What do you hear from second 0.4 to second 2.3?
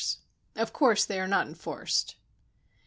Of course they are not enforced.